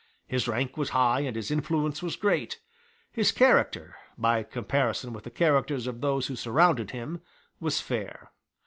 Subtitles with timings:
[0.25, 2.59] His rank was high and his influence was great:
[3.11, 7.21] his character, by comparison with the characters of those who surrounded him,
[7.59, 8.31] was fair.